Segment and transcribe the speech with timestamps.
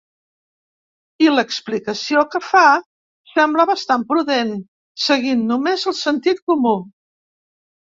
[1.25, 2.63] I l’explicació que fa
[3.35, 4.55] sembla bastant prudent,
[5.11, 6.77] seguint només el sentit comú.